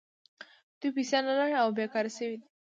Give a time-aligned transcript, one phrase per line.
[0.79, 2.47] دوی پیسې نلري او بېکاره شوي دي